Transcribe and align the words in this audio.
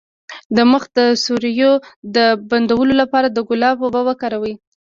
د 0.55 0.57
مخ 0.71 0.83
د 0.97 0.99
سوریو 1.23 1.71
د 2.15 2.17
بندولو 2.49 2.93
لپاره 3.01 3.27
د 3.31 3.37
ګلاب 3.49 3.77
اوبه 3.81 4.01
وکاروئ 4.09 4.53